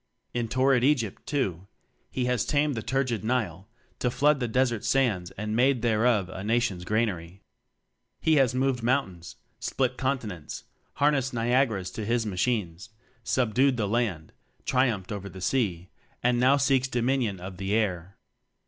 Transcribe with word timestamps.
In 0.33 0.47
torrid 0.47 0.83
Egypt, 0.83 1.27
too, 1.27 1.67
he 2.09 2.25
has 2.25 2.43
tamed 2.43 2.73
the 2.73 2.81
turgid 2.81 3.23
Nile 3.23 3.69
to 3.99 4.09
flood 4.09 4.39
the 4.39 4.47
desert 4.47 4.83
sands 4.83 5.29
and 5.37 5.55
made 5.55 5.83
thereof 5.83 6.27
a 6.27 6.43
nation's 6.43 6.85
granary. 6.85 7.43
He 8.19 8.37
has 8.37 8.55
moved 8.55 8.81
mountains, 8.81 9.35
split" 9.59 9.97
continents, 9.99 10.63
harnessed 10.93 11.35
Niagaras 11.35 11.91
to 11.91 12.03
his 12.03 12.25
machines; 12.25 12.89
subdued 13.23 13.77
the 13.77 13.87
land, 13.87 14.33
triumph 14.65 15.05
ed 15.11 15.13
over 15.13 15.29
the 15.29 15.39
sea, 15.39 15.91
and 16.23 16.39
now 16.39 16.57
seeks 16.57 16.87
do 16.87 17.03
minion 17.03 17.39
of 17.39 17.57
the 17.57 17.71
air. 17.75 18.17